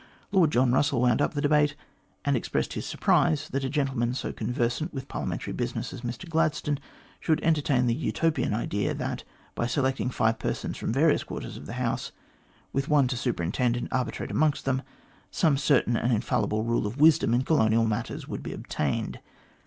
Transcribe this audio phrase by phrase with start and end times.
[0.31, 1.75] Lord John Russell wound up the debate,
[2.25, 6.27] and expressed his surprise that a gentleman so con versant with Parliamentary business as Mr
[6.27, 6.79] Gladstone
[7.19, 11.73] should entertain the Utopian idea that, by selecting five persons from various quarters of the
[11.73, 12.11] House,
[12.73, 14.81] with one to superintend and arbitrate amongst them,
[15.29, 19.19] some certain and infallible rule of wisdom in colonial matters would be obtained.